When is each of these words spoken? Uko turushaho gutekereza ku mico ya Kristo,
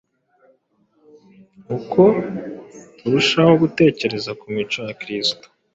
Uko 1.77 2.01
turushaho 2.97 3.51
gutekereza 3.61 4.31
ku 4.39 4.45
mico 4.55 4.79
ya 4.87 4.95
Kristo, 5.01 5.45